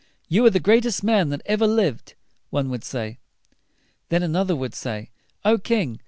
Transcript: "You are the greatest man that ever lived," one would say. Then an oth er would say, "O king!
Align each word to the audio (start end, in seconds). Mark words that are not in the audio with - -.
"You 0.27 0.43
are 0.47 0.49
the 0.49 0.59
greatest 0.59 1.03
man 1.03 1.29
that 1.29 1.43
ever 1.45 1.67
lived," 1.67 2.15
one 2.49 2.71
would 2.71 2.83
say. 2.83 3.19
Then 4.09 4.23
an 4.23 4.35
oth 4.35 4.49
er 4.49 4.55
would 4.55 4.73
say, 4.73 5.11
"O 5.45 5.59
king! 5.59 5.99